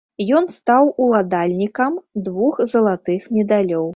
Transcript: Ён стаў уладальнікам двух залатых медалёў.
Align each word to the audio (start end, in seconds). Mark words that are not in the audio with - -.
Ён 0.37 0.45
стаў 0.53 0.87
уладальнікам 1.07 1.99
двух 2.29 2.53
залатых 2.73 3.29
медалёў. 3.37 3.89